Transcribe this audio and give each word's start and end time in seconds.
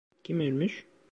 Kim 0.23 0.39
ölmüş? 0.39 0.87